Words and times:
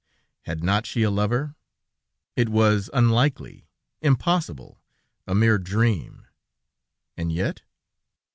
Had 0.47 0.63
not 0.63 0.87
she 0.87 1.03
a 1.03 1.11
lover?... 1.11 1.53
It 2.35 2.49
was 2.49 2.89
unlikely, 2.91 3.67
impossible.... 4.01 4.81
A 5.27 5.35
mere 5.35 5.59
dream... 5.59 6.25
and 7.15 7.31
yet? 7.31 7.61